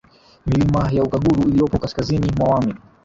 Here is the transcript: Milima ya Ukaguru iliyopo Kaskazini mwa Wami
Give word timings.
Milima 0.45 0.89
ya 0.91 1.03
Ukaguru 1.03 1.49
iliyopo 1.49 1.79
Kaskazini 1.79 2.31
mwa 2.37 2.49
Wami 2.49 2.73